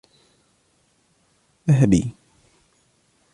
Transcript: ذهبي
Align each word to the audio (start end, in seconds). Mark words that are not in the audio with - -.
ذهبي 1.67 2.13